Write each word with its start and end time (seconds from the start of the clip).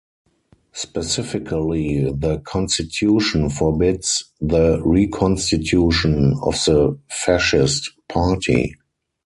Specifically, 0.71 2.11
the 2.11 2.39
constitution 2.39 3.51
forbids 3.51 4.31
the 4.39 4.81
reconstitution 4.83 6.39
of 6.41 6.53
the 6.65 6.97
fascist 7.11 7.91
party. 8.09 8.77